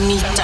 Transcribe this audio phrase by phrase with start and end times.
[0.00, 0.39] Amita.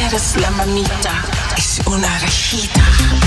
[0.00, 1.26] Quieres la mamita,
[1.58, 3.19] es una rejita.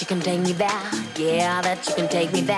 [0.00, 0.68] You can take me there.
[1.16, 2.56] Yeah, that you can take me there.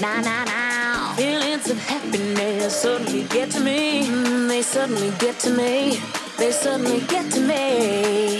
[0.00, 1.14] Nah, nah, nah.
[1.14, 4.06] Feelings of happiness suddenly get to me.
[4.06, 6.00] Mm, they suddenly get to me.
[6.38, 8.38] They suddenly get to me.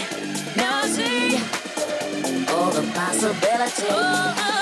[0.57, 1.37] Now I see
[2.53, 3.91] all the possibilities.
[3.91, 4.58] All the